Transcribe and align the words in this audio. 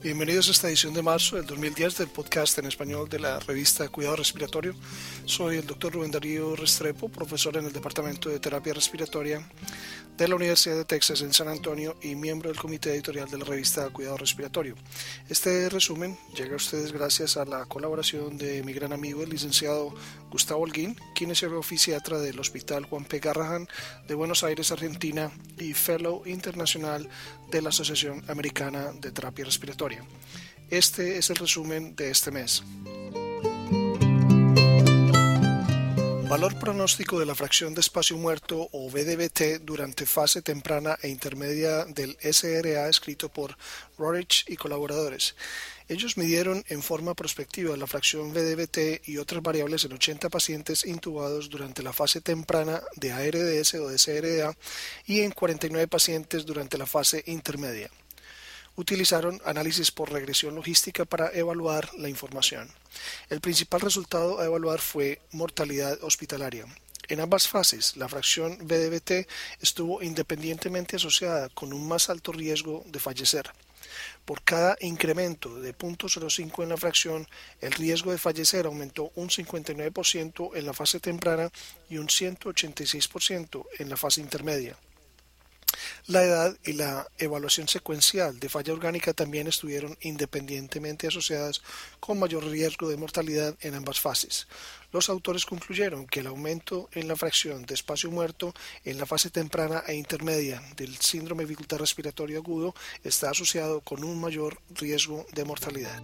Bienvenidos 0.00 0.46
a 0.46 0.52
esta 0.52 0.68
edición 0.68 0.94
de 0.94 1.02
marzo 1.02 1.34
del 1.34 1.46
2010 1.46 1.98
del 1.98 2.06
podcast 2.06 2.56
en 2.58 2.66
español 2.66 3.08
de 3.08 3.18
la 3.18 3.40
revista 3.40 3.88
Cuidado 3.88 4.14
Respiratorio. 4.14 4.72
Soy 5.24 5.56
el 5.56 5.66
doctor 5.66 5.92
Rubén 5.92 6.12
Darío 6.12 6.54
Restrepo, 6.54 7.08
profesor 7.08 7.56
en 7.56 7.64
el 7.64 7.72
Departamento 7.72 8.28
de 8.28 8.38
Terapia 8.38 8.74
Respiratoria 8.74 9.42
de 10.16 10.28
la 10.28 10.36
Universidad 10.36 10.76
de 10.76 10.84
Texas 10.84 11.20
en 11.22 11.32
San 11.32 11.48
Antonio 11.48 11.96
y 12.00 12.14
miembro 12.14 12.48
del 12.48 12.60
comité 12.60 12.92
editorial 12.92 13.28
de 13.28 13.38
la 13.38 13.44
revista 13.44 13.90
Cuidado 13.90 14.18
Respiratorio. 14.18 14.76
Este 15.28 15.68
resumen 15.68 16.16
llega 16.32 16.52
a 16.52 16.56
ustedes 16.56 16.92
gracias 16.92 17.36
a 17.36 17.44
la 17.44 17.64
colaboración 17.66 18.38
de 18.38 18.62
mi 18.62 18.72
gran 18.72 18.92
amigo, 18.92 19.24
el 19.24 19.30
licenciado 19.30 19.92
Gustavo 20.30 20.62
Holguín, 20.62 20.96
kinesiólogo 21.14 21.62
fisiatra 21.62 22.18
del 22.18 22.38
Hospital 22.38 22.84
Juan 22.84 23.04
P. 23.04 23.18
Garrahan 23.18 23.68
de 24.06 24.14
Buenos 24.14 24.44
Aires, 24.44 24.72
Argentina 24.72 25.30
y 25.58 25.74
Fellow 25.74 26.22
Internacional 26.26 27.08
de 27.50 27.62
la 27.62 27.70
Asociación 27.70 28.22
Americana 28.28 28.92
de 28.92 29.10
Terapia 29.10 29.44
Respiratoria. 29.44 30.04
Este 30.70 31.18
es 31.18 31.30
el 31.30 31.36
resumen 31.36 31.96
de 31.96 32.10
este 32.10 32.30
mes. 32.30 32.62
Valor 36.28 36.58
pronóstico 36.58 37.18
de 37.18 37.24
la 37.24 37.34
fracción 37.34 37.72
de 37.72 37.80
espacio 37.80 38.18
muerto 38.18 38.68
o 38.72 38.90
VDBT 38.90 39.62
durante 39.62 40.04
fase 40.04 40.42
temprana 40.42 40.98
e 41.00 41.08
intermedia 41.08 41.86
del 41.86 42.18
SRA 42.20 42.86
escrito 42.90 43.30
por 43.30 43.56
Rorich 43.96 44.44
y 44.46 44.56
colaboradores. 44.56 45.36
Ellos 45.88 46.18
midieron 46.18 46.62
en 46.68 46.82
forma 46.82 47.14
prospectiva 47.14 47.78
la 47.78 47.86
fracción 47.86 48.34
VDBT 48.34 49.08
y 49.08 49.16
otras 49.16 49.42
variables 49.42 49.86
en 49.86 49.94
80 49.94 50.28
pacientes 50.28 50.84
intubados 50.84 51.48
durante 51.48 51.82
la 51.82 51.94
fase 51.94 52.20
temprana 52.20 52.82
de 52.96 53.12
ARDS 53.12 53.74
o 53.76 53.88
de 53.88 53.96
SRA 53.96 54.54
y 55.06 55.20
en 55.20 55.30
49 55.30 55.88
pacientes 55.88 56.44
durante 56.44 56.76
la 56.76 56.84
fase 56.84 57.22
intermedia 57.26 57.90
utilizaron 58.78 59.42
análisis 59.44 59.90
por 59.90 60.12
regresión 60.12 60.54
logística 60.54 61.04
para 61.04 61.32
evaluar 61.32 61.92
la 61.98 62.08
información. 62.08 62.70
El 63.28 63.40
principal 63.40 63.80
resultado 63.80 64.40
a 64.40 64.44
evaluar 64.44 64.78
fue 64.78 65.20
mortalidad 65.32 65.98
hospitalaria. 66.02 66.64
En 67.08 67.20
ambas 67.20 67.48
fases, 67.48 67.96
la 67.96 68.08
fracción 68.08 68.56
BDBT 68.58 69.26
estuvo 69.60 70.00
independientemente 70.00 70.96
asociada 70.96 71.48
con 71.48 71.72
un 71.72 71.88
más 71.88 72.08
alto 72.08 72.30
riesgo 72.30 72.84
de 72.86 73.00
fallecer. 73.00 73.50
Por 74.24 74.42
cada 74.42 74.76
incremento 74.80 75.60
de 75.60 75.76
0.05 75.76 76.62
en 76.62 76.68
la 76.68 76.76
fracción, 76.76 77.26
el 77.60 77.72
riesgo 77.72 78.12
de 78.12 78.18
fallecer 78.18 78.66
aumentó 78.66 79.10
un 79.16 79.28
59% 79.28 80.50
en 80.54 80.66
la 80.66 80.72
fase 80.72 81.00
temprana 81.00 81.50
y 81.90 81.98
un 81.98 82.06
186% 82.06 83.66
en 83.78 83.88
la 83.88 83.96
fase 83.96 84.20
intermedia. 84.20 84.76
La 86.06 86.22
edad 86.22 86.56
y 86.64 86.72
la 86.72 87.06
evaluación 87.18 87.68
secuencial 87.68 88.40
de 88.40 88.48
falla 88.48 88.72
orgánica 88.72 89.12
también 89.12 89.46
estuvieron 89.46 89.96
independientemente 90.00 91.06
asociadas 91.06 91.62
con 92.00 92.18
mayor 92.18 92.44
riesgo 92.46 92.88
de 92.88 92.96
mortalidad 92.96 93.56
en 93.60 93.74
ambas 93.74 94.00
fases. 94.00 94.48
Los 94.90 95.10
autores 95.10 95.44
concluyeron 95.44 96.06
que 96.06 96.20
el 96.20 96.26
aumento 96.26 96.88
en 96.92 97.08
la 97.08 97.16
fracción 97.16 97.66
de 97.66 97.74
espacio 97.74 98.10
muerto 98.10 98.54
en 98.84 98.98
la 98.98 99.06
fase 99.06 99.28
temprana 99.30 99.82
e 99.86 99.94
intermedia 99.94 100.62
del 100.76 100.96
síndrome 100.96 101.42
de 101.42 101.48
dificultad 101.48 101.78
respiratorio 101.78 102.38
agudo 102.38 102.74
está 103.04 103.30
asociado 103.30 103.80
con 103.82 104.02
un 104.02 104.18
mayor 104.20 104.58
riesgo 104.70 105.26
de 105.32 105.44
mortalidad. 105.44 106.02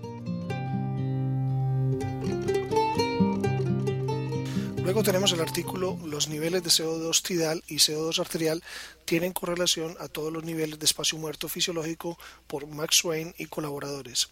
Luego 4.84 5.02
tenemos 5.02 5.32
el 5.32 5.40
artículo 5.40 5.98
Los 6.04 6.28
niveles 6.28 6.62
de 6.62 6.68
CO2 6.68 7.22
tidal 7.22 7.64
y 7.66 7.76
CO2 7.76 8.18
arterial 8.18 8.62
tienen 9.06 9.32
correlación 9.32 9.96
a 9.98 10.08
todos 10.08 10.30
los 10.30 10.44
niveles 10.44 10.78
de 10.78 10.84
espacio 10.84 11.16
muerto 11.16 11.48
fisiológico 11.48 12.18
por 12.46 12.66
Max 12.66 12.96
Swain 12.96 13.34
y 13.38 13.46
colaboradores. 13.46 14.28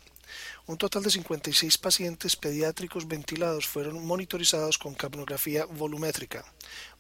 Un 0.67 0.77
total 0.77 1.05
de 1.05 1.11
56 1.11 1.79
pacientes 1.79 2.37
pediátricos 2.37 3.09
ventilados 3.09 3.67
fueron 3.67 4.05
monitorizados 4.07 4.77
con 4.77 4.93
capnografía 4.93 5.65
volumétrica. 5.65 6.45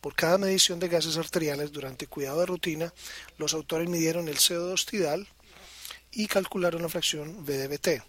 Por 0.00 0.14
cada 0.14 0.38
medición 0.38 0.80
de 0.80 0.88
gases 0.88 1.18
arteriales 1.18 1.72
durante 1.72 2.06
cuidado 2.06 2.40
de 2.40 2.46
rutina, 2.46 2.94
los 3.36 3.52
autores 3.52 3.86
midieron 3.86 4.28
el 4.28 4.38
CO2 4.38 4.86
tidal 4.86 5.28
y 6.10 6.26
calcularon 6.26 6.80
la 6.80 6.88
fracción 6.88 7.44
VDBT. 7.44 8.02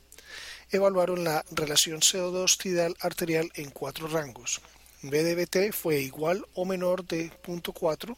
Evaluaron 0.71 1.25
la 1.25 1.43
relación 1.51 1.99
CO2 1.99 2.55
tidal 2.55 2.95
arterial 3.01 3.51
en 3.55 3.71
cuatro 3.71 4.07
rangos. 4.07 4.61
BDBT 5.03 5.73
fue 5.73 5.99
igual 5.99 6.45
o 6.55 6.65
menor 6.65 7.05
de 7.05 7.29
0.4 7.43 8.15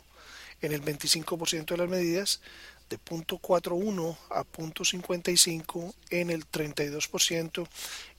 en 0.61 0.71
el 0.71 0.81
25% 0.81 1.65
de 1.65 1.77
las 1.77 1.89
medidas, 1.89 2.41
de 2.89 2.99
0.41 2.99 4.17
a 4.29 4.43
0.55 4.43 5.93
en 6.11 6.29
el 6.29 6.49
32% 6.49 7.67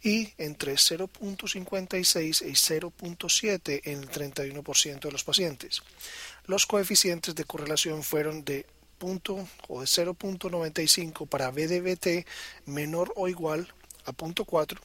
y 0.03 0.32
entre 0.38 0.75
0.56 0.75 2.43
y 2.44 2.53
0.7 2.53 3.81
en 3.84 4.00
el 4.00 4.10
31% 4.10 5.00
de 5.00 5.12
los 5.12 5.25
pacientes. 5.25 5.83
Los 6.47 6.66
coeficientes 6.66 7.34
de 7.34 7.44
correlación 7.44 8.03
fueron 8.03 8.44
de 8.44 8.66
punto 8.98 9.47
o 9.69 9.81
de 9.81 9.87
0.95 9.87 11.28
para 11.28 11.50
BDBT 11.50 12.27
menor 12.66 13.12
o 13.15 13.28
igual 13.28 13.72
a 14.04 14.12
0.4 14.12 14.78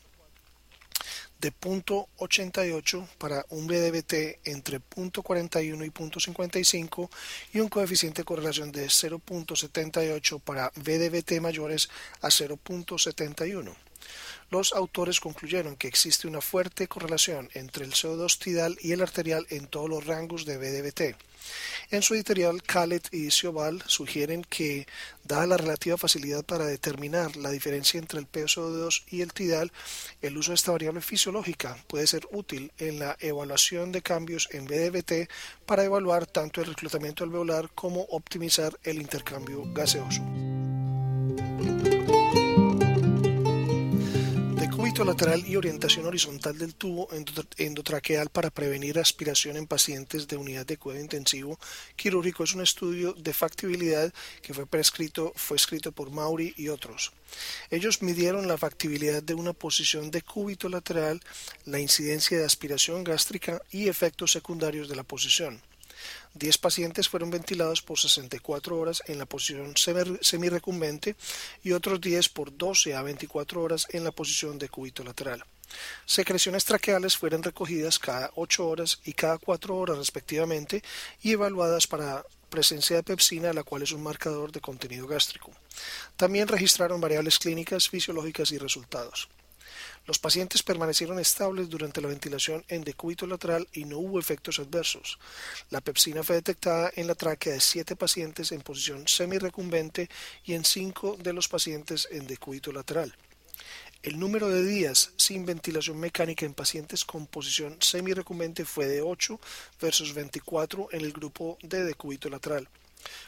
de 1.41 1.51
0.88 1.51 3.07
para 3.17 3.45
un 3.49 3.67
BDBT 3.67 4.47
entre 4.47 4.79
0.41 4.79 5.85
y 5.85 5.89
0.55 5.89 7.09
y 7.53 7.59
un 7.59 7.67
coeficiente 7.67 8.21
de 8.21 8.25
correlación 8.25 8.71
de 8.71 8.85
0.78 8.85 10.39
para 10.39 10.71
BDBT 10.75 11.41
mayores 11.41 11.89
a 12.21 12.27
0.71. 12.27 13.75
Los 14.51 14.73
autores 14.73 15.19
concluyeron 15.19 15.75
que 15.75 15.87
existe 15.87 16.27
una 16.27 16.41
fuerte 16.41 16.87
correlación 16.87 17.49
entre 17.53 17.85
el 17.85 17.93
CO2 17.93 18.37
tidal 18.37 18.77
y 18.81 18.91
el 18.91 19.01
arterial 19.01 19.47
en 19.49 19.67
todos 19.67 19.89
los 19.89 20.05
rangos 20.05 20.45
de 20.45 20.57
BDBT. 20.57 21.30
En 21.89 22.01
su 22.01 22.13
editorial, 22.13 22.61
Khaled 22.63 23.01
y 23.11 23.31
Siobal 23.31 23.83
sugieren 23.87 24.43
que, 24.43 24.87
dada 25.23 25.47
la 25.47 25.57
relativa 25.57 25.97
facilidad 25.97 26.43
para 26.43 26.65
determinar 26.65 27.35
la 27.35 27.51
diferencia 27.51 27.99
entre 27.99 28.19
el 28.19 28.31
PSO2 28.31 29.03
y 29.09 29.21
el 29.21 29.33
tidal, 29.33 29.71
el 30.21 30.37
uso 30.37 30.51
de 30.51 30.55
esta 30.55 30.71
variable 30.71 31.01
fisiológica 31.01 31.77
puede 31.87 32.07
ser 32.07 32.27
útil 32.31 32.71
en 32.77 32.99
la 32.99 33.17
evaluación 33.19 33.91
de 33.91 34.01
cambios 34.01 34.49
en 34.51 34.65
BDBT 34.65 35.29
para 35.65 35.83
evaluar 35.83 36.25
tanto 36.25 36.61
el 36.61 36.67
reclutamiento 36.67 37.23
alveolar 37.23 37.69
como 37.75 38.01
optimizar 38.03 38.77
el 38.83 39.01
intercambio 39.01 39.63
gaseoso. 39.73 40.21
Lateral 44.99 45.43
y 45.47 45.55
orientación 45.55 46.05
horizontal 46.05 46.57
del 46.57 46.75
tubo 46.75 47.07
endotraqueal 47.57 48.29
para 48.29 48.49
prevenir 48.49 48.99
aspiración 48.99 49.55
en 49.55 49.65
pacientes 49.65 50.27
de 50.27 50.35
unidad 50.35 50.65
de 50.65 50.77
cuidado 50.77 51.01
intensivo 51.01 51.57
quirúrgico 51.95 52.43
es 52.43 52.53
un 52.53 52.61
estudio 52.61 53.13
de 53.13 53.33
factibilidad 53.33 54.13
que 54.41 54.53
fue 54.53 54.67
prescrito, 54.67 55.31
fue 55.35 55.55
escrito 55.55 55.93
por 55.93 56.11
Mauri 56.11 56.53
y 56.57 56.67
otros. 56.67 57.13
Ellos 57.69 58.01
midieron 58.01 58.47
la 58.47 58.57
factibilidad 58.57 59.23
de 59.23 59.33
una 59.33 59.53
posición 59.53 60.11
de 60.11 60.21
cúbito 60.21 60.67
lateral, 60.67 61.21
la 61.65 61.79
incidencia 61.79 62.37
de 62.37 62.45
aspiración 62.45 63.05
gástrica 63.05 63.61
y 63.71 63.87
efectos 63.87 64.33
secundarios 64.33 64.89
de 64.89 64.97
la 64.97 65.03
posición. 65.03 65.61
10 66.33 66.57
pacientes 66.57 67.09
fueron 67.09 67.29
ventilados 67.29 67.81
por 67.81 67.99
64 67.99 68.77
horas 68.77 69.03
en 69.07 69.17
la 69.17 69.25
posición 69.25 69.73
semirecumbente 70.21 71.15
y 71.63 71.73
otros 71.73 71.99
10 71.99 72.29
por 72.29 72.55
12 72.55 72.95
a 72.95 73.01
24 73.01 73.61
horas 73.61 73.87
en 73.89 74.03
la 74.03 74.11
posición 74.11 74.57
de 74.57 74.69
cúbito 74.69 75.03
lateral. 75.03 75.43
Secreciones 76.05 76.65
traqueales 76.65 77.17
fueron 77.17 77.43
recogidas 77.43 77.99
cada 77.99 78.31
8 78.35 78.67
horas 78.67 78.99
y 79.05 79.13
cada 79.13 79.37
4 79.37 79.75
horas 79.75 79.97
respectivamente 79.97 80.83
y 81.21 81.31
evaluadas 81.31 81.87
para 81.87 82.23
presencia 82.49 82.97
de 82.97 83.03
pepsina, 83.03 83.53
la 83.53 83.63
cual 83.63 83.81
es 83.81 83.93
un 83.93 84.03
marcador 84.03 84.51
de 84.51 84.59
contenido 84.59 85.07
gástrico. 85.07 85.51
También 86.17 86.47
registraron 86.47 86.99
variables 86.99 87.39
clínicas, 87.39 87.89
fisiológicas 87.89 88.51
y 88.51 88.57
resultados. 88.57 89.29
Los 90.07 90.17
pacientes 90.17 90.63
permanecieron 90.63 91.19
estables 91.19 91.69
durante 91.69 92.01
la 92.01 92.07
ventilación 92.07 92.65
en 92.67 92.83
decúbito 92.83 93.27
lateral 93.27 93.67
y 93.71 93.85
no 93.85 93.99
hubo 93.99 94.19
efectos 94.19 94.59
adversos. 94.59 95.19
La 95.69 95.81
pepsina 95.81 96.23
fue 96.23 96.35
detectada 96.35 96.91
en 96.95 97.07
la 97.07 97.15
tráquea 97.15 97.53
de 97.53 97.61
siete 97.61 97.95
pacientes 97.95 98.51
en 98.51 98.61
posición 98.61 99.07
semirecumbente 99.07 100.09
y 100.43 100.53
en 100.53 100.65
cinco 100.65 101.17
de 101.21 101.33
los 101.33 101.47
pacientes 101.47 102.07
en 102.11 102.25
decúbito 102.25 102.71
lateral. 102.71 103.15
El 104.01 104.19
número 104.19 104.49
de 104.49 104.65
días 104.65 105.11
sin 105.17 105.45
ventilación 105.45 105.99
mecánica 105.99 106.47
en 106.47 106.55
pacientes 106.55 107.05
con 107.05 107.27
posición 107.27 107.77
semirecumbente 107.79 108.65
fue 108.65 108.87
de 108.87 109.03
8 109.03 109.39
versus 109.79 110.15
24 110.15 110.89
en 110.91 111.01
el 111.01 111.13
grupo 111.13 111.59
de 111.61 111.85
decúbito 111.85 112.27
lateral. 112.27 112.67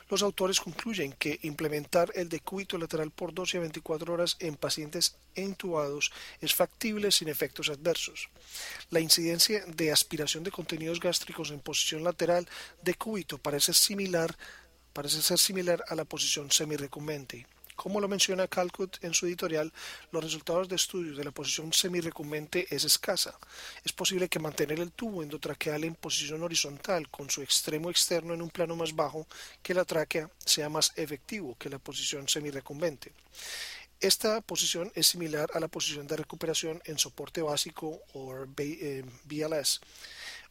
Los 0.09 0.21
autores 0.21 0.59
concluyen 0.59 1.13
que 1.13 1.39
implementar 1.43 2.11
el 2.15 2.29
decúbito 2.29 2.77
lateral 2.77 3.11
por 3.11 3.33
12 3.33 3.57
a 3.57 3.61
24 3.61 4.13
horas 4.13 4.37
en 4.39 4.55
pacientes 4.55 5.15
entubados 5.35 6.11
es 6.41 6.53
factible 6.53 7.11
sin 7.11 7.29
efectos 7.29 7.69
adversos. 7.69 8.29
La 8.89 8.99
incidencia 8.99 9.63
de 9.65 9.91
aspiración 9.91 10.43
de 10.43 10.51
contenidos 10.51 10.99
gástricos 10.99 11.51
en 11.51 11.59
posición 11.59 12.03
lateral 12.03 12.47
de 12.81 12.93
cúbito 12.95 13.37
parece 13.37 13.73
parece 14.93 15.21
ser 15.21 15.39
similar 15.39 15.83
a 15.87 15.95
la 15.95 16.05
posición 16.05 16.51
semirecumbente. 16.51 17.47
Como 17.75 17.99
lo 17.99 18.07
menciona 18.07 18.47
Calcutt 18.47 19.03
en 19.03 19.13
su 19.13 19.25
editorial, 19.25 19.71
los 20.11 20.23
resultados 20.23 20.69
de 20.69 20.75
estudios 20.75 21.17
de 21.17 21.23
la 21.23 21.31
posición 21.31 21.73
semirecumbente 21.73 22.67
es 22.69 22.83
escasa. 22.83 23.37
Es 23.83 23.91
posible 23.91 24.29
que 24.29 24.39
mantener 24.39 24.79
el 24.79 24.91
tubo 24.91 25.23
endotraqueal 25.23 25.83
en 25.83 25.95
posición 25.95 26.43
horizontal 26.43 27.09
con 27.09 27.29
su 27.29 27.41
extremo 27.41 27.89
externo 27.89 28.33
en 28.33 28.41
un 28.41 28.49
plano 28.49 28.75
más 28.75 28.95
bajo 28.95 29.27
que 29.61 29.73
la 29.73 29.85
tráquea 29.85 30.29
sea 30.45 30.69
más 30.69 30.93
efectivo 30.95 31.57
que 31.57 31.69
la 31.69 31.79
posición 31.79 32.27
semirecumbente. 32.27 33.11
Esta 33.99 34.41
posición 34.41 34.91
es 34.95 35.07
similar 35.07 35.49
a 35.53 35.61
la 35.61 35.69
posición 35.69 36.07
de 36.07 36.17
recuperación 36.17 36.81
en 36.83 36.99
soporte 36.99 37.41
básico 37.41 38.01
o 38.13 38.45
BLS. 38.45 39.79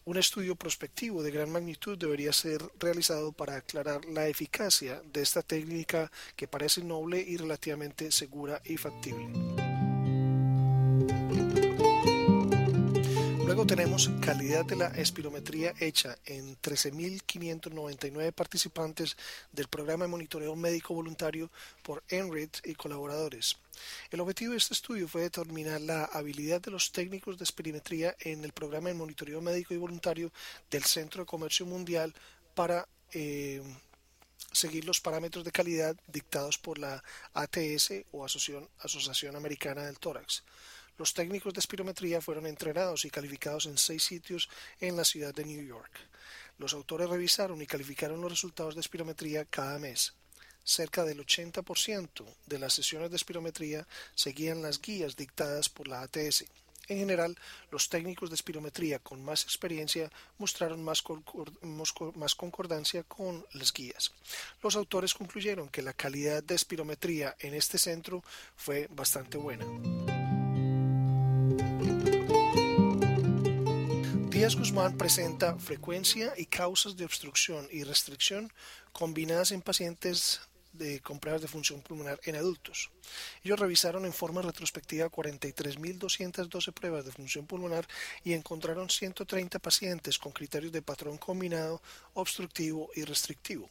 Un 0.05 0.17
estudio 0.17 0.57
prospectivo 0.57 1.23
de 1.23 1.31
gran 1.31 1.51
magnitud 1.51 1.97
debería 1.97 2.33
ser 2.33 2.61
realizado 2.81 3.31
para 3.31 3.57
aclarar 3.57 4.05
la 4.07 4.27
eficacia 4.27 5.01
de 5.13 5.23
esta 5.23 5.43
técnica 5.43 6.11
que 6.35 6.49
parece 6.49 6.83
noble 6.83 7.25
y 7.25 7.37
relativamente 7.37 8.11
segura 8.11 8.61
y 8.65 8.77
factible. 8.79 9.72
Luego 13.53 13.67
tenemos 13.67 14.09
calidad 14.23 14.65
de 14.65 14.77
la 14.77 14.87
espirometría 14.87 15.75
hecha 15.79 16.17
en 16.25 16.57
13.599 16.63 18.33
participantes 18.33 19.15
del 19.53 19.69
programa 19.69 20.07
de 20.07 20.11
monitoreo 20.11 20.57
médico 20.57 20.95
voluntario 20.95 21.51
por 21.83 22.03
Enrit 22.09 22.57
y 22.65 22.75
colaboradores. 22.75 23.59
El 24.11 24.21
objetivo 24.21 24.53
de 24.53 24.57
este 24.57 24.73
estudio 24.73 25.07
fue 25.07 25.21
determinar 25.21 25.83
la 25.83 26.07
habilidad 26.07 26.63
de 26.63 26.71
los 26.71 26.93
técnicos 26.93 27.37
de 27.37 27.45
espirometría 27.45 28.17
en 28.21 28.43
el 28.43 28.53
programa 28.53 28.89
de 28.89 28.95
monitoreo 28.95 29.43
médico 29.43 29.75
y 29.75 29.77
voluntario 29.77 30.33
del 30.71 30.85
Centro 30.85 31.25
de 31.25 31.27
Comercio 31.27 31.67
Mundial 31.67 32.15
para 32.55 32.89
eh, 33.13 33.63
seguir 34.51 34.87
los 34.87 35.03
parámetros 35.03 35.45
de 35.45 35.53
calidad 35.53 35.95
dictados 36.07 36.57
por 36.57 36.79
la 36.79 37.05
ATS 37.35 37.93
o 38.13 38.25
Asociación 38.25 39.37
Americana 39.37 39.83
del 39.83 39.99
Tórax. 39.99 40.43
Los 41.03 41.15
técnicos 41.15 41.53
de 41.53 41.59
espirometría 41.59 42.21
fueron 42.21 42.47
entrenados 42.47 43.05
y 43.05 43.11
calificados 43.11 43.67
en 43.67 43.77
seis 43.77 44.05
sitios 44.05 44.49
en 44.79 44.97
la 44.97 45.05
ciudad 45.05 45.35
de 45.35 45.45
New 45.45 45.67
York. 45.67 45.91
Los 46.59 46.75
autores 46.75 47.11
revisaron 47.11 47.61
y 47.61 47.67
calificaron 47.67 48.21
los 48.21 48.31
resultados 48.31 48.77
de 48.77 48.83
espirometría 48.83 49.45
cada 49.45 49.81
mes. 49.81 50.15
Cerca 50.63 51.03
del 51.03 51.19
80% 51.19 52.25
de 52.47 52.59
las 52.61 52.75
sesiones 52.75 53.11
de 53.11 53.17
espirometría 53.17 53.85
seguían 54.15 54.63
las 54.63 54.81
guías 54.81 55.17
dictadas 55.17 55.69
por 55.69 55.89
la 55.89 56.03
ATS. 56.03 56.45
En 56.87 56.99
general, 56.99 57.37
los 57.73 57.89
técnicos 57.89 58.31
de 58.31 58.37
espirometría 58.37 59.01
con 59.01 59.25
más 59.25 59.43
experiencia 59.43 60.09
mostraron 60.39 60.85
más, 60.85 61.03
concordancia 61.03 63.03
con 63.03 63.45
las 63.55 63.73
guías. 63.73 64.13
Los 64.63 64.77
autores 64.77 65.15
concluyeron 65.15 65.69
que 65.69 65.83
la 65.83 65.95
calidad 65.95 66.45
de 66.45 66.55
espirometría 66.55 67.35
en 67.41 67.55
este 67.55 67.79
centro 67.79 68.23
fue 68.55 68.87
bastante 68.89 69.37
buena. 69.37 69.67
Díaz 74.43 74.57
Guzmán 74.57 74.99
presenta 74.99 75.57
frecuencia 75.57 76.33
y 76.37 76.47
causas 76.47 76.97
de 76.97 77.05
obstrucción 77.05 77.69
y 77.71 77.85
restricción 77.85 78.53
combinadas 78.91 79.53
en 79.53 79.63
pacientes 79.63 80.41
de, 80.73 80.99
con 80.99 81.21
pruebas 81.21 81.43
de 81.43 81.47
función 81.47 81.81
pulmonar 81.81 82.19
en 82.25 82.35
adultos. 82.35 82.91
Ellos 83.45 83.61
revisaron 83.61 84.05
en 84.05 84.13
forma 84.13 84.43
retrospectiva 84.43 85.09
43.212 85.09 86.73
pruebas 86.73 87.05
de 87.05 87.13
función 87.13 87.47
pulmonar 87.47 87.87
y 88.25 88.33
encontraron 88.33 88.91
130 88.91 89.61
pacientes 89.61 90.19
con 90.19 90.33
criterios 90.33 90.73
de 90.73 90.83
patrón 90.83 91.19
combinado, 91.19 91.81
obstructivo 92.15 92.91
y 92.97 93.05
restrictivo. 93.05 93.71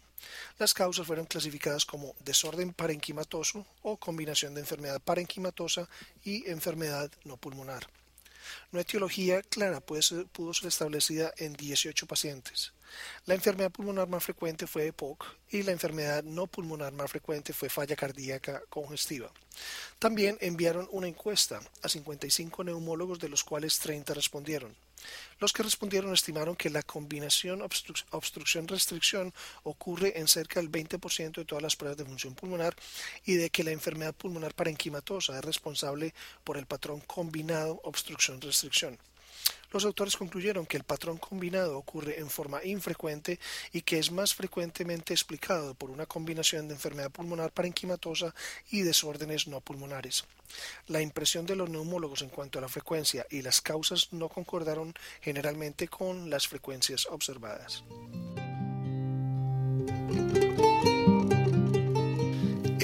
Las 0.57 0.73
causas 0.73 1.05
fueron 1.05 1.25
clasificadas 1.25 1.83
como 1.83 2.15
desorden 2.23 2.71
parenquimatoso 2.71 3.67
o 3.81 3.97
combinación 3.97 4.53
de 4.53 4.61
enfermedad 4.61 5.01
parenquimatosa 5.01 5.89
y 6.23 6.49
enfermedad 6.49 7.11
no 7.25 7.35
pulmonar. 7.35 7.89
Una 8.71 8.81
etiología 8.81 9.41
clara 9.41 9.81
pudo 9.81 10.01
ser 10.01 10.67
establecida 10.67 11.33
en 11.37 11.53
18 11.53 12.07
pacientes. 12.07 12.73
La 13.25 13.35
enfermedad 13.35 13.71
pulmonar 13.71 14.07
más 14.07 14.23
frecuente 14.23 14.67
fue 14.67 14.87
EPOC 14.87 15.25
y 15.49 15.63
la 15.63 15.71
enfermedad 15.71 16.23
no 16.23 16.47
pulmonar 16.47 16.91
más 16.93 17.09
frecuente 17.09 17.53
fue 17.53 17.69
falla 17.69 17.95
cardíaca 17.95 18.61
congestiva. 18.69 19.31
También 19.99 20.37
enviaron 20.41 20.87
una 20.91 21.07
encuesta 21.07 21.61
a 21.81 21.89
55 21.89 22.63
neumólogos 22.63 23.19
de 23.19 23.29
los 23.29 23.43
cuales 23.43 23.79
30 23.79 24.13
respondieron. 24.13 24.75
Los 25.39 25.53
que 25.53 25.63
respondieron 25.63 26.13
estimaron 26.13 26.55
que 26.55 26.69
la 26.69 26.83
combinación 26.83 27.61
obstrucción-restricción 27.61 29.33
ocurre 29.63 30.19
en 30.19 30.27
cerca 30.27 30.59
del 30.59 30.71
20% 30.71 31.31
de 31.31 31.45
todas 31.45 31.63
las 31.63 31.75
pruebas 31.75 31.97
de 31.97 32.05
función 32.05 32.35
pulmonar 32.35 32.75
y 33.25 33.35
de 33.35 33.49
que 33.49 33.63
la 33.63 33.71
enfermedad 33.71 34.13
pulmonar 34.13 34.53
parenquimatosa 34.53 35.37
es 35.37 35.45
responsable 35.45 36.13
por 36.43 36.57
el 36.57 36.65
patrón 36.65 37.01
combinado 37.01 37.79
obstrucción-restricción. 37.83 38.97
Los 39.71 39.85
autores 39.85 40.17
concluyeron 40.17 40.65
que 40.65 40.77
el 40.77 40.83
patrón 40.83 41.17
combinado 41.17 41.77
ocurre 41.77 42.19
en 42.19 42.29
forma 42.29 42.63
infrecuente 42.63 43.39
y 43.71 43.81
que 43.81 43.99
es 43.99 44.11
más 44.11 44.35
frecuentemente 44.35 45.13
explicado 45.13 45.73
por 45.75 45.89
una 45.89 46.05
combinación 46.05 46.67
de 46.67 46.73
enfermedad 46.73 47.11
pulmonar 47.11 47.51
parenquimatosa 47.51 48.35
y 48.69 48.81
desórdenes 48.81 49.47
no 49.47 49.61
pulmonares. 49.61 50.25
La 50.87 51.01
impresión 51.01 51.45
de 51.45 51.55
los 51.55 51.69
neumólogos 51.69 52.21
en 52.21 52.29
cuanto 52.29 52.59
a 52.59 52.61
la 52.61 52.69
frecuencia 52.69 53.25
y 53.29 53.41
las 53.41 53.61
causas 53.61 54.09
no 54.11 54.27
concordaron 54.27 54.93
generalmente 55.21 55.87
con 55.87 56.29
las 56.29 56.47
frecuencias 56.47 57.05
observadas. 57.07 57.83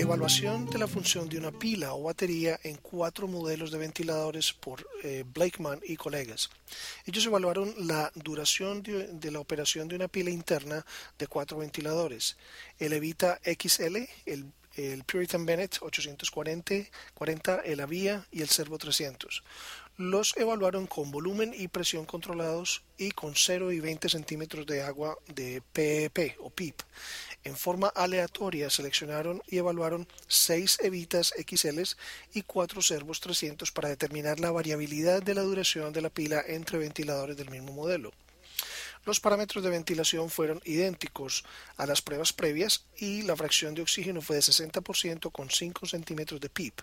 Evaluación 0.07 0.67
de 0.67 0.77
la 0.77 0.87
función 0.87 1.27
de 1.27 1.37
una 1.37 1.51
pila 1.51 1.93
o 1.93 2.03
batería 2.03 2.57
en 2.63 2.77
cuatro 2.77 3.27
modelos 3.27 3.71
de 3.71 3.77
ventiladores 3.77 4.53
por 4.53 4.87
eh, 5.03 5.25
Blakeman 5.33 5.81
y 5.83 5.97
colegas. 5.97 6.49
Ellos 7.05 7.25
evaluaron 7.25 7.73
la 7.77 8.09
duración 8.15 8.81
de, 8.81 9.31
la 9.31 9.41
operación 9.41 9.89
de 9.89 9.97
una 9.97 10.07
pila 10.07 10.29
interna 10.29 10.85
de 11.19 11.27
cuatro 11.27 11.57
ventiladores, 11.57 12.37
el 12.79 12.93
Evita 12.93 13.41
XL, 13.43 13.97
el, 14.25 14.53
Puritan 15.05 15.45
Bennett 15.45 15.77
840, 15.81 16.89
40, 17.13 17.61
el 17.61 17.79
Avia 17.79 18.25
y 18.31 18.41
el 18.41 18.49
Servo 18.49 18.77
300 18.77 19.43
los 19.97 20.37
evaluaron 20.37 20.85
con 20.85 21.09
volumen 21.09 21.53
y 21.57 21.67
presión 21.69 22.05
controlados 22.05 22.83
y 22.99 23.11
con 23.11 23.33
0 23.35 23.71
y 23.71 23.79
20 23.79 24.09
centímetros 24.09 24.67
de 24.67 24.83
agua 24.83 25.17
de 25.33 25.63
PEP 25.73 26.17
e 26.19 26.35
o 26.39 26.51
PIP. 26.51 26.81
En 27.43 27.55
forma 27.55 27.87
aleatoria 27.87 28.69
seleccionaron 28.69 29.41
y 29.47 29.57
evaluaron 29.57 30.07
6 30.27 30.79
Evitas 30.83 31.33
XL 31.35 31.81
y 32.33 32.43
4 32.43 32.81
Servos 32.83 33.19
300 33.21 33.71
para 33.71 33.89
determinar 33.89 34.39
la 34.39 34.51
variabilidad 34.51 35.23
de 35.23 35.33
la 35.33 35.41
duración 35.41 35.91
de 35.93 36.01
la 36.01 36.11
pila 36.11 36.43
entre 36.45 36.77
ventiladores 36.77 37.35
del 37.35 37.49
mismo 37.49 37.73
modelo. 37.73 38.11
Los 39.07 39.21
parámetros 39.21 39.63
de 39.63 39.69
ventilación 39.69 40.29
fueron 40.29 40.61
idénticos 40.65 41.45
a 41.77 41.85
las 41.85 42.01
pruebas 42.01 42.33
previas 42.33 42.83
y 42.97 43.21
la 43.21 43.37
fracción 43.37 43.73
de 43.73 43.81
oxígeno 43.81 44.21
fue 44.21 44.35
de 44.35 44.41
60% 44.41 45.31
con 45.31 45.49
5 45.49 45.85
centímetros 45.85 46.41
de 46.41 46.49
PIP. 46.49 46.81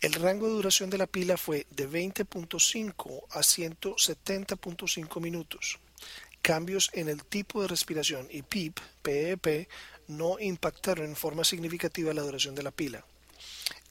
El 0.00 0.14
rango 0.14 0.46
de 0.46 0.54
duración 0.54 0.88
de 0.88 0.96
la 0.96 1.06
pila 1.06 1.36
fue 1.36 1.66
de 1.68 1.90
20.5 1.90 3.24
a 3.32 3.40
170.5 3.40 5.20
minutos. 5.20 5.78
Cambios 6.40 6.88
en 6.94 7.10
el 7.10 7.22
tipo 7.22 7.60
de 7.60 7.68
respiración 7.68 8.26
y 8.30 8.40
PIP, 8.40 8.80
PEP, 9.02 9.68
no 10.08 10.38
impactaron 10.40 11.04
en 11.04 11.16
forma 11.16 11.44
significativa 11.44 12.14
la 12.14 12.22
duración 12.22 12.54
de 12.54 12.62
la 12.62 12.70
pila. 12.70 13.04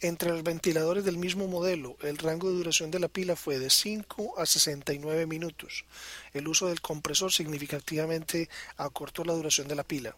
Entre 0.03 0.31
los 0.31 0.43
ventiladores 0.43 1.05
del 1.05 1.17
mismo 1.17 1.47
modelo, 1.47 1.95
el 2.01 2.17
rango 2.17 2.49
de 2.49 2.57
duración 2.57 2.91
de 2.91 2.99
la 2.99 3.07
pila 3.07 3.37
fue 3.37 3.57
de 3.57 3.69
5 3.69 4.37
a 4.37 4.45
69 4.45 5.25
minutos. 5.27 5.85
El 6.33 6.49
uso 6.49 6.67
del 6.67 6.81
compresor 6.81 7.31
significativamente 7.31 8.49
acortó 8.75 9.23
la 9.23 9.31
duración 9.31 9.69
de 9.69 9.75
la 9.75 9.85
pila. 9.85 10.13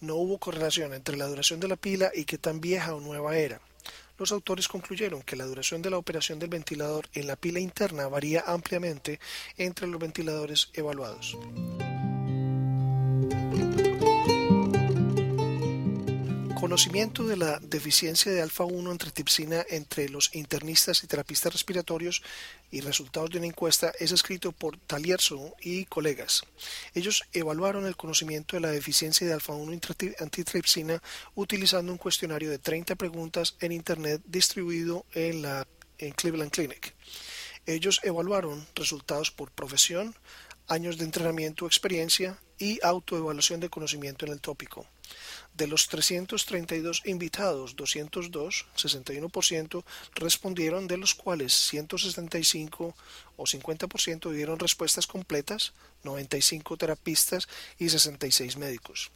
No 0.00 0.16
hubo 0.16 0.36
correlación 0.36 0.92
entre 0.92 1.16
la 1.16 1.26
duración 1.26 1.58
de 1.58 1.68
la 1.68 1.76
pila 1.76 2.12
y 2.14 2.26
qué 2.26 2.36
tan 2.36 2.60
vieja 2.60 2.94
o 2.94 3.00
nueva 3.00 3.38
era 3.38 3.62
los 4.18 4.30
autores 4.30 4.68
concluyeron 4.68 5.22
que 5.22 5.34
la 5.34 5.44
duración 5.44 5.82
de 5.82 5.90
la 5.90 5.98
operación 5.98 6.38
del 6.38 6.48
ventilador 6.48 7.08
en 7.14 7.26
la 7.26 7.34
pila 7.34 7.58
interna 7.58 8.06
varía 8.06 8.44
ampliamente 8.46 9.18
entre 9.56 9.88
los 9.88 9.98
ventiladores 9.98 10.70
evaluados. 10.74 11.36
Conocimiento 16.64 17.24
de 17.24 17.36
la 17.36 17.58
deficiencia 17.58 18.32
de 18.32 18.40
alfa-1 18.40 18.90
en 18.90 18.96
tripsina 18.96 19.66
entre 19.68 20.08
los 20.08 20.34
internistas 20.34 21.04
y 21.04 21.06
terapistas 21.06 21.52
respiratorios 21.52 22.22
y 22.70 22.80
resultados 22.80 23.28
de 23.28 23.36
una 23.36 23.48
encuesta 23.48 23.92
es 24.00 24.12
escrito 24.12 24.50
por 24.50 24.78
Talierzo 24.78 25.54
y 25.60 25.84
colegas. 25.84 26.40
Ellos 26.94 27.24
evaluaron 27.34 27.84
el 27.84 27.96
conocimiento 27.96 28.56
de 28.56 28.62
la 28.62 28.70
deficiencia 28.70 29.26
de 29.26 29.34
alfa-1 29.34 30.16
antitripsina 30.20 31.02
utilizando 31.34 31.92
un 31.92 31.98
cuestionario 31.98 32.48
de 32.48 32.58
30 32.58 32.94
preguntas 32.94 33.56
en 33.60 33.70
Internet 33.70 34.22
distribuido 34.24 35.04
en 35.12 35.42
la 35.42 35.66
en 35.98 36.12
Cleveland 36.12 36.50
Clinic. 36.50 36.94
Ellos 37.66 38.00
evaluaron 38.04 38.66
resultados 38.74 39.30
por 39.30 39.50
profesión, 39.50 40.14
años 40.66 40.96
de 40.96 41.04
entrenamiento 41.04 41.66
o 41.66 41.68
experiencia 41.68 42.38
y 42.58 42.80
autoevaluación 42.82 43.60
de 43.60 43.68
conocimiento 43.68 44.24
en 44.24 44.32
el 44.32 44.40
tópico. 44.40 44.86
De 45.54 45.68
los 45.68 45.86
332 45.88 47.02
invitados, 47.04 47.76
202, 47.76 48.66
61%, 48.76 49.84
respondieron, 50.16 50.88
de 50.88 50.96
los 50.96 51.14
cuales 51.14 51.52
165 51.52 52.94
o 53.36 53.44
50% 53.44 54.32
dieron 54.32 54.58
respuestas 54.58 55.06
completas, 55.06 55.72
95 56.02 56.76
terapistas 56.76 57.48
y 57.78 57.88
66 57.88 58.56
médicos. 58.56 59.12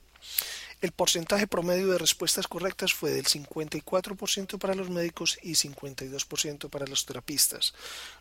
El 0.81 0.93
porcentaje 0.93 1.49
promedio 1.49 1.89
de 1.89 1.99
respuestas 1.99 2.47
correctas 2.47 2.93
fue 2.93 3.11
del 3.11 3.25
54% 3.27 4.59
para 4.59 4.77
los 4.77 4.91
médicos 4.91 5.37
y 5.43 5.55
52% 5.55 6.71
para 6.71 6.87
los 6.87 7.05
terapistas. 7.05 7.75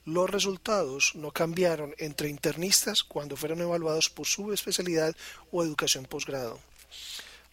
Los 0.05 0.27
resultados 0.27 1.11
no 1.13 1.31
cambiaron 1.31 1.93
entre 1.99 2.29
internistas 2.29 3.03
cuando 3.03 3.37
fueron 3.37 3.61
evaluados 3.61 4.09
por 4.09 4.25
su 4.25 4.53
especialidad 4.53 5.15
o 5.51 5.63
educación 5.63 6.05
posgrado. 6.05 6.59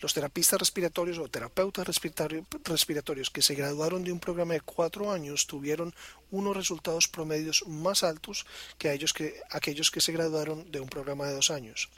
Los 0.04 0.12
terapistas 0.12 0.60
respiratorios 0.60 1.16
o 1.16 1.30
terapeutas 1.30 1.86
respiratorios 1.86 3.30
que 3.30 3.40
se 3.40 3.54
graduaron 3.54 4.04
de 4.04 4.12
un 4.12 4.20
programa 4.20 4.52
de 4.52 4.60
cuatro 4.60 5.10
años 5.10 5.46
tuvieron 5.46 5.94
unos 6.30 6.54
resultados 6.54 7.08
promedios 7.08 7.66
más 7.66 8.02
altos 8.02 8.44
que, 8.76 8.90
aquellos 8.90 9.90
que 9.90 10.00
se 10.02 10.12
graduaron 10.12 10.70
de 10.70 10.80
un 10.80 10.90
programa 10.90 11.26
de 11.26 11.32
dos 11.32 11.50
años. 11.50 11.88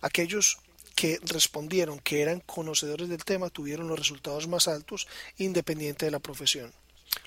Aquellos 0.00 0.58
que 0.96 1.20
respondieron 1.22 2.00
que 2.00 2.20
eran 2.20 2.40
conocedores 2.40 3.08
del 3.08 3.24
tema 3.24 3.48
tuvieron 3.48 3.86
los 3.86 4.00
resultados 4.00 4.48
más 4.48 4.66
altos 4.66 5.06
independiente 5.38 6.04
de 6.04 6.10
la 6.10 6.18
profesión. 6.18 6.72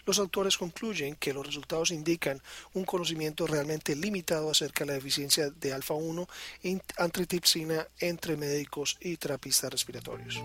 Los 0.05 0.19
autores 0.19 0.57
concluyen 0.57 1.15
que 1.15 1.33
los 1.33 1.45
resultados 1.45 1.91
indican 1.91 2.41
un 2.73 2.85
conocimiento 2.85 3.47
realmente 3.47 3.95
limitado 3.95 4.49
acerca 4.49 4.83
de 4.83 4.91
la 4.91 4.97
eficiencia 4.97 5.49
de 5.49 5.73
alfa-1 5.73 6.27
en 6.63 6.81
antitripsina 6.97 7.87
entre 7.99 8.37
médicos 8.37 8.97
y 9.01 9.17
terapistas 9.17 9.71
respiratorios. 9.71 10.41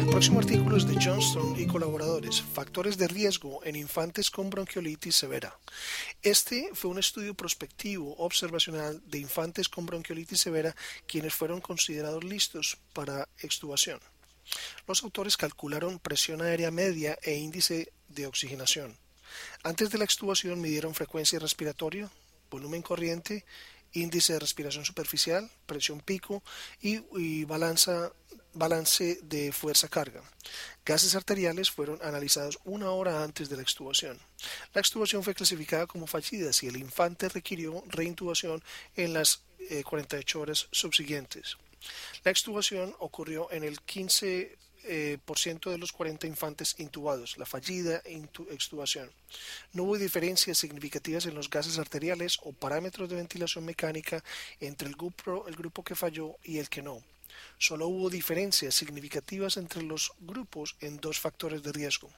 El 0.00 0.26
próximo 0.26 0.40
artículo 0.40 0.76
es 0.76 0.86
de 0.86 0.98
Johnston 1.02 1.58
y 1.58 1.66
colaboradores, 1.66 2.42
Factores 2.42 2.98
de 2.98 3.08
riesgo 3.08 3.64
en 3.64 3.74
infantes 3.74 4.30
con 4.30 4.50
bronquiolitis 4.50 5.16
severa. 5.16 5.56
Este 6.22 6.70
fue 6.74 6.90
un 6.90 6.98
estudio 6.98 7.32
prospectivo 7.32 8.16
observacional 8.18 9.00
de 9.06 9.18
infantes 9.18 9.68
con 9.68 9.86
bronquiolitis 9.86 10.40
severa 10.40 10.76
quienes 11.06 11.32
fueron 11.32 11.62
considerados 11.62 12.22
listos 12.22 12.76
para 12.92 13.28
extubación. 13.38 14.00
Los 14.86 15.02
autores 15.02 15.36
calcularon 15.36 15.98
presión 15.98 16.42
aérea 16.42 16.70
media 16.70 17.18
e 17.22 17.34
índice 17.34 17.92
de 18.08 18.26
oxigenación. 18.26 18.96
Antes 19.62 19.90
de 19.90 19.98
la 19.98 20.04
extubación 20.04 20.60
midieron 20.60 20.94
frecuencia 20.94 21.38
respiratoria, 21.38 22.10
volumen 22.50 22.82
corriente, 22.82 23.44
índice 23.92 24.34
de 24.34 24.38
respiración 24.38 24.84
superficial, 24.84 25.50
presión 25.66 26.00
pico 26.00 26.42
y, 26.80 27.44
balance 27.44 29.18
de 29.22 29.52
fuerza-carga. 29.52 30.22
Gases 30.84 31.14
arteriales 31.14 31.70
fueron 31.70 31.98
analizados 32.02 32.58
una 32.64 32.90
hora 32.90 33.22
antes 33.22 33.48
de 33.48 33.56
la 33.56 33.62
extubación. 33.62 34.18
La 34.74 34.80
extubación 34.80 35.22
fue 35.22 35.34
clasificada 35.34 35.86
como 35.86 36.06
fallida 36.06 36.52
si 36.52 36.66
el 36.66 36.76
infante 36.76 37.28
requirió 37.28 37.84
reintubación 37.88 38.62
en 38.96 39.12
las 39.12 39.42
48 39.84 40.38
eh, 40.38 40.42
horas 40.42 40.68
subsiguientes. 40.72 41.56
La 42.24 42.30
extubación 42.30 42.94
ocurrió 42.98 43.50
en 43.50 43.64
el 43.64 43.80
15% 43.80 44.56
eh, 44.84 45.18
de 45.70 45.78
los 45.78 45.92
40 45.92 46.26
infantes 46.26 46.74
intubados, 46.78 47.38
la 47.38 47.46
fallida 47.46 48.02
extubación. 48.50 49.10
No 49.72 49.84
hubo 49.84 49.98
diferencias 49.98 50.58
significativas 50.58 51.26
en 51.26 51.34
los 51.34 51.48
gases 51.50 51.78
arteriales 51.78 52.38
o 52.42 52.52
parámetros 52.52 53.08
de 53.08 53.16
ventilación 53.16 53.64
mecánica 53.64 54.22
entre 54.60 54.88
el 54.88 54.96
grupo, 54.96 55.46
el 55.48 55.56
grupo 55.56 55.82
que 55.84 55.94
falló 55.94 56.36
y 56.42 56.58
el 56.58 56.68
que 56.68 56.82
no. 56.82 57.02
Solo 57.58 57.86
hubo 57.88 58.10
diferencias 58.10 58.74
significativas 58.74 59.56
entre 59.56 59.82
los 59.82 60.12
grupos 60.20 60.76
en 60.80 60.98
dos 60.98 61.20
factores 61.20 61.62
de 61.62 61.72
riesgo. 61.72 62.10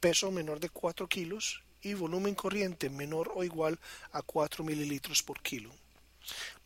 Peso 0.00 0.30
menor 0.30 0.60
de 0.60 0.68
4 0.68 1.08
kilos 1.08 1.62
y 1.82 1.94
volumen 1.94 2.34
corriente 2.34 2.90
menor 2.90 3.30
o 3.34 3.44
igual 3.44 3.78
a 4.12 4.22
4 4.22 4.64
mililitros 4.64 5.22
por 5.22 5.42
kilo. 5.42 5.72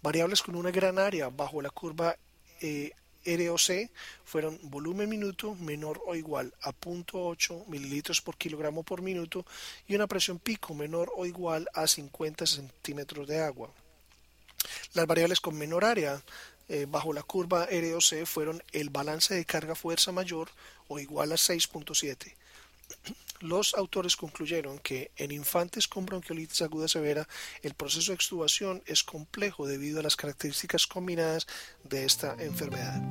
Variables 0.02 0.42
con 0.42 0.56
una 0.56 0.70
gran 0.70 0.98
área 0.98 1.28
bajo 1.28 1.60
la 1.62 1.70
curva 1.70 2.16
eh, 2.60 2.92
ROC 3.26 3.90
fueron 4.25 4.58
volumen 4.62 5.08
minuto 5.08 5.54
menor 5.56 6.00
o 6.06 6.14
igual 6.14 6.54
a 6.62 6.72
0.8 6.72 7.66
mililitros 7.66 8.22
por 8.22 8.36
kilogramo 8.36 8.84
por 8.84 9.02
minuto 9.02 9.44
y 9.88 9.94
una 9.94 10.06
presión 10.06 10.38
pico 10.38 10.75
menor 10.75 11.10
o 11.16 11.26
igual 11.26 11.68
a 11.75 11.86
50 11.86 12.46
centímetros 12.46 13.26
de 13.26 13.40
agua. 13.40 13.72
Las 14.94 15.06
variables 15.06 15.40
con 15.40 15.56
menor 15.56 15.84
área 15.84 16.22
eh, 16.68 16.86
bajo 16.88 17.12
la 17.12 17.22
curva 17.22 17.66
ROC 17.66 18.25
fueron 18.26 18.62
el 18.72 18.90
balance 18.90 19.34
de 19.34 19.44
carga 19.44 19.75
fuerza 19.75 20.12
mayor 20.12 20.48
o 20.88 20.98
igual 20.98 21.32
a 21.32 21.36
6.7 21.36 22.34
los 23.40 23.75
autores 23.75 24.16
concluyeron 24.16 24.78
que 24.78 25.11
en 25.16 25.31
infantes 25.31 25.88
con 25.88 26.07
bronquiolitis 26.07 26.62
aguda 26.62 26.88
severa 26.88 27.28
el 27.62 27.75
proceso 27.75 28.11
de 28.11 28.16
extubación 28.16 28.83
es 28.87 29.05
complejo 29.05 29.66
debido 29.66 30.00
a 30.00 30.02
las 30.02 30.16
características 30.16 30.87
combinadas 30.87 31.47
de 31.85 32.05
esta 32.05 32.35
enfermedad. 32.38 33.02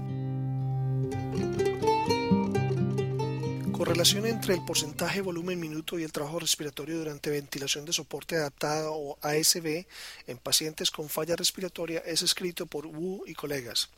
Correlación 3.71 4.25
entre 4.25 4.55
el 4.55 4.65
porcentaje 4.65 5.21
volumen 5.21 5.59
minuto 5.59 5.99
y 5.99 6.03
el 6.03 6.11
trabajo 6.11 6.39
respiratorio 6.39 6.97
durante 6.97 7.29
ventilación 7.29 7.85
de 7.85 7.93
soporte 7.93 8.35
adaptada 8.37 8.89
o 8.89 9.17
ASB 9.21 9.85
en 10.27 10.37
pacientes 10.37 10.89
con 10.91 11.09
falla 11.09 11.35
respiratoria 11.35 11.99
es 11.99 12.21
escrito 12.21 12.65
por 12.65 12.87
Wu 12.87 13.23
y 13.27 13.33
colegas. 13.33 13.89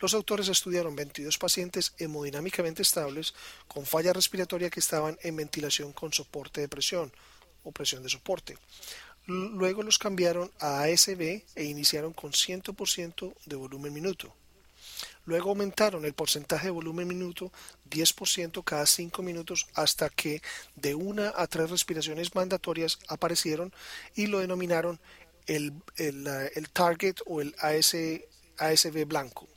Los 0.00 0.14
autores 0.14 0.48
estudiaron 0.48 0.96
22 0.96 1.38
pacientes 1.38 1.92
hemodinámicamente 1.98 2.82
estables 2.82 3.34
con 3.68 3.86
falla 3.86 4.12
respiratoria 4.12 4.70
que 4.70 4.80
estaban 4.80 5.18
en 5.22 5.36
ventilación 5.36 5.92
con 5.92 6.12
soporte 6.12 6.60
de 6.60 6.68
presión 6.68 7.12
o 7.64 7.72
presión 7.72 8.02
de 8.02 8.08
soporte. 8.08 8.58
Luego 9.26 9.82
los 9.82 9.98
cambiaron 9.98 10.52
a 10.60 10.82
ASB 10.82 11.42
e 11.56 11.64
iniciaron 11.64 12.12
con 12.12 12.32
100% 12.32 13.34
de 13.44 13.56
volumen 13.56 13.92
minuto. 13.92 14.32
Luego 15.24 15.50
aumentaron 15.50 16.04
el 16.04 16.14
porcentaje 16.14 16.66
de 16.66 16.70
volumen 16.70 17.08
minuto 17.08 17.52
10% 17.90 18.62
cada 18.62 18.86
5 18.86 19.22
minutos 19.22 19.66
hasta 19.74 20.08
que 20.08 20.40
de 20.76 20.94
una 20.94 21.32
a 21.36 21.48
tres 21.48 21.70
respiraciones 21.70 22.34
mandatorias 22.36 23.00
aparecieron 23.08 23.72
y 24.14 24.28
lo 24.28 24.38
denominaron 24.38 25.00
el, 25.46 25.72
target 26.72 27.16
o 27.26 27.40
el 27.40 27.54
ASB 27.58 29.04
blanco. 29.04 29.48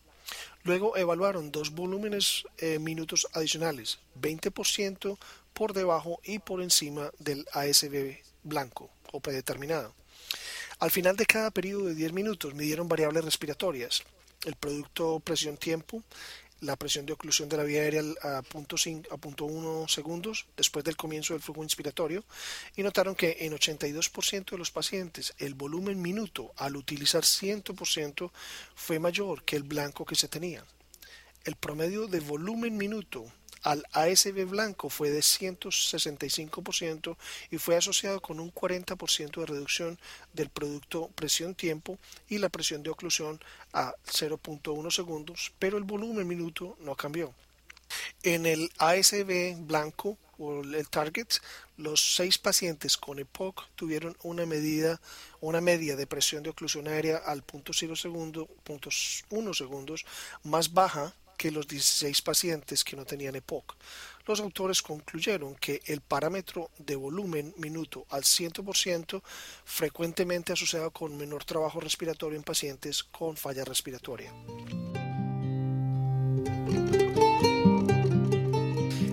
Luego 0.63 0.97
evaluaron 0.97 1.51
dos 1.51 1.71
volúmenes 1.71 2.43
eh, 2.57 2.79
minutos 2.79 3.27
adicionales, 3.33 3.99
20% 4.19 5.17
por 5.53 5.73
debajo 5.73 6.19
y 6.23 6.39
por 6.39 6.61
encima 6.61 7.11
del 7.19 7.45
ASB 7.53 8.17
blanco 8.43 8.89
o 9.11 9.19
predeterminado. 9.19 9.93
Al 10.79 10.91
final 10.91 11.15
de 11.15 11.25
cada 11.25 11.51
periodo 11.51 11.85
de 11.85 11.95
10 11.95 12.13
minutos 12.13 12.53
midieron 12.53 12.87
variables 12.87 13.25
respiratorias, 13.25 14.03
el 14.45 14.55
producto 14.55 15.19
presión-tiempo, 15.19 16.03
la 16.61 16.75
presión 16.75 17.05
de 17.05 17.13
oclusión 17.13 17.47
de 17.49 17.57
la 17.57 17.63
vía 17.63 17.81
aérea 17.81 18.01
a 18.21 18.41
punto, 18.41 18.75
a 19.11 19.17
punto 19.17 19.45
1 19.45 19.87
segundos 19.87 20.45
después 20.57 20.83
del 20.83 20.97
comienzo 20.97 21.33
del 21.33 21.41
flujo 21.41 21.63
inspiratorio 21.63 22.23
y 22.75 22.83
notaron 22.83 23.15
que 23.15 23.37
en 23.39 23.53
82% 23.53 24.51
de 24.51 24.57
los 24.57 24.71
pacientes 24.71 25.33
el 25.37 25.53
volumen 25.53 26.01
minuto 26.01 26.51
al 26.57 26.75
utilizar 26.75 27.23
100% 27.23 28.31
fue 28.75 28.99
mayor 28.99 29.43
que 29.43 29.55
el 29.55 29.63
blanco 29.63 30.05
que 30.05 30.15
se 30.15 30.27
tenía. 30.27 30.65
El 31.45 31.55
promedio 31.55 32.07
de 32.07 32.19
volumen 32.19 32.75
minuto 32.75 33.31
al 33.63 33.85
ASB 33.93 34.45
blanco 34.45 34.89
fue 34.89 35.09
de 35.09 35.19
165% 35.19 37.17
y 37.51 37.57
fue 37.57 37.75
asociado 37.75 38.21
con 38.21 38.39
un 38.39 38.53
40% 38.53 39.39
de 39.39 39.45
reducción 39.45 39.99
del 40.33 40.49
producto 40.49 41.09
presión-tiempo 41.15 41.97
y 42.29 42.37
la 42.37 42.49
presión 42.49 42.83
de 42.83 42.89
oclusión 42.89 43.39
a 43.73 43.93
0.1 44.05 44.91
segundos, 44.91 45.51
pero 45.59 45.77
el 45.77 45.83
volumen 45.83 46.27
minuto 46.27 46.77
no 46.81 46.95
cambió. 46.95 47.33
En 48.23 48.45
el 48.45 48.71
ASB 48.77 49.55
blanco 49.65 50.17
o 50.37 50.61
el 50.61 50.87
target, 50.89 51.27
los 51.77 52.15
seis 52.15 52.37
pacientes 52.37 52.97
con 52.97 53.19
EPOC 53.19 53.67
tuvieron 53.75 54.15
una 54.23 54.45
medida, 54.45 55.01
una 55.41 55.59
media 55.59 55.95
de 55.95 56.07
presión 56.07 56.43
de 56.43 56.51
oclusión 56.51 56.87
aérea 56.87 57.17
al 57.17 57.45
0.0 57.45 57.95
segundo, 57.95 58.47
0.1 58.65 59.53
segundos 59.53 60.05
más 60.43 60.73
baja 60.73 61.13
que 61.39 61.51
los 61.51 61.69
16 61.69 62.21
pacientes 62.21 62.83
que 62.83 62.97
no 62.97 63.05
tenían 63.05 63.33
EPOC. 63.33 63.73
Los 64.27 64.41
autores 64.41 64.81
concluyeron 64.81 65.55
que 65.55 65.81
el 65.85 66.01
parámetro 66.01 66.69
de 66.77 66.97
volumen 66.97 67.53
minuto 67.57 68.05
al 68.09 68.23
100% 68.23 69.21
frecuentemente 69.63 70.51
asociado 70.51 70.91
con 70.91 71.15
menor 71.15 71.45
trabajo 71.45 71.79
respiratorio 71.79 72.37
en 72.37 72.43
pacientes 72.43 73.05
con 73.05 73.37
falla 73.37 73.63
respiratoria. 73.63 74.33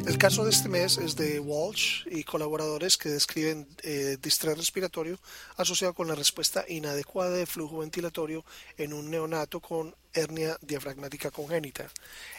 El 0.06 0.18
caso 0.18 0.44
de 0.44 0.50
este 0.50 0.68
mes 0.68 0.98
es 0.98 1.14
de 1.14 1.38
Walsh 1.38 2.08
y 2.10 2.24
colaboradores 2.24 2.96
que 2.96 3.08
describen 3.08 3.68
eh, 3.82 4.16
distrés 4.20 4.56
respiratorio 4.56 5.18
asociado 5.56 5.94
con 5.94 6.08
la 6.08 6.16
respuesta 6.16 6.64
inadecuada 6.66 7.30
de 7.30 7.46
flujo 7.46 7.78
ventilatorio 7.78 8.44
en 8.78 8.92
un 8.92 9.10
neonato 9.10 9.60
con 9.60 9.94
hernia 10.16 10.58
diafragmática 10.60 11.30
congénita. 11.30 11.88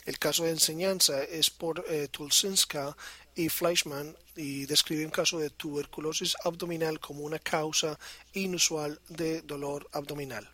El 0.05 0.19
caso 0.19 0.43
de 0.43 0.51
enseñanza 0.51 1.23
es 1.23 1.49
por 1.49 1.85
eh, 1.87 2.09
Tulsinska 2.09 2.97
y 3.35 3.49
Fleischmann 3.49 4.15
y 4.35 4.65
describe 4.65 5.05
un 5.05 5.11
caso 5.11 5.39
de 5.39 5.51
tuberculosis 5.51 6.35
abdominal 6.43 6.99
como 6.99 7.21
una 7.21 7.39
causa 7.39 7.97
inusual 8.33 8.99
de 9.09 9.41
dolor 9.41 9.87
abdominal. 9.93 10.49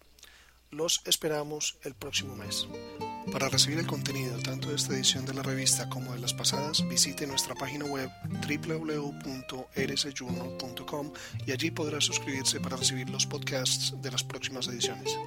Los 0.70 1.02
esperamos 1.06 1.78
el 1.84 1.94
próximo 1.94 2.36
mes. 2.36 2.68
Para 3.32 3.48
recibir 3.48 3.80
el 3.80 3.88
contenido 3.88 4.38
tanto 4.40 4.68
de 4.70 4.76
esta 4.76 4.94
edición 4.94 5.26
de 5.26 5.34
la 5.34 5.44
revista 5.44 5.90
como 5.90 6.14
de 6.14 6.20
las 6.20 6.34
pasadas, 6.34 6.86
visite 6.90 7.26
nuestra 7.26 7.56
página 7.56 7.86
web 7.86 8.10
www.rsjournal.com 8.26 11.14
y 11.46 11.52
allí 11.52 11.72
podrá 11.72 12.02
suscribirse 12.02 12.60
para 12.60 12.76
recibir 12.76 13.10
los 13.10 13.26
podcasts 13.26 13.94
de 14.02 14.12
las 14.12 14.24
próximas 14.24 14.68
ediciones. 14.68 15.18